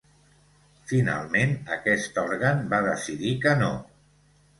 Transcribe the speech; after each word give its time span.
Finalment 0.91 1.53
aquest 1.75 2.17
òrgan 2.21 2.63
va 2.73 2.79
decidir 2.87 3.35
que 3.45 3.55
no. 3.61 3.69